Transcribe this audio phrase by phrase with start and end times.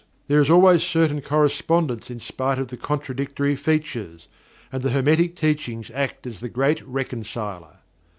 [0.27, 4.27] There is always certain correspondence in spite of the contradictory features,
[4.71, 7.77] and the Hermetic Teachings act as the Great Reconciler.